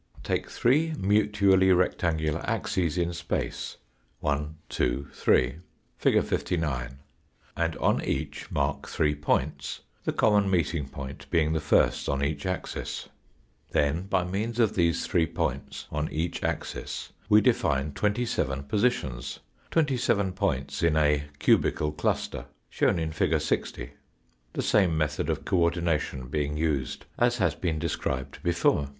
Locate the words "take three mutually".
0.23-1.71